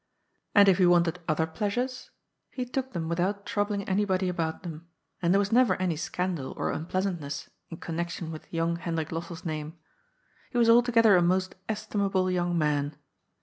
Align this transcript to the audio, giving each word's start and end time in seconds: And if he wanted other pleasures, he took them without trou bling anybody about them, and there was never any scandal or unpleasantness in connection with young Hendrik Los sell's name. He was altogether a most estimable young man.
And 0.55 0.67
if 0.67 0.79
he 0.79 0.87
wanted 0.87 1.19
other 1.27 1.45
pleasures, 1.45 2.09
he 2.49 2.65
took 2.65 2.91
them 2.93 3.07
without 3.07 3.45
trou 3.45 3.65
bling 3.65 3.83
anybody 3.87 4.29
about 4.29 4.63
them, 4.63 4.87
and 5.21 5.31
there 5.31 5.37
was 5.37 5.51
never 5.51 5.75
any 5.75 5.95
scandal 5.95 6.55
or 6.57 6.71
unpleasantness 6.71 7.51
in 7.69 7.77
connection 7.77 8.31
with 8.31 8.51
young 8.51 8.77
Hendrik 8.77 9.11
Los 9.11 9.27
sell's 9.27 9.45
name. 9.45 9.77
He 10.49 10.57
was 10.57 10.71
altogether 10.71 11.15
a 11.17 11.21
most 11.21 11.53
estimable 11.69 12.31
young 12.31 12.57
man. 12.57 12.95